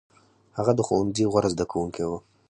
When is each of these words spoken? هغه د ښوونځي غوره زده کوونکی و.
هغه 0.57 0.71
د 0.75 0.79
ښوونځي 0.87 1.23
غوره 1.31 1.49
زده 1.53 1.65
کوونکی 1.71 2.03
و. 2.09 2.11